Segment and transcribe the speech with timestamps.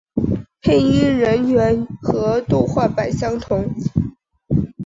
[0.63, 3.71] 配音人员和动画版相同。